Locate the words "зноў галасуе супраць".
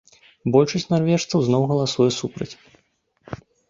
1.51-2.53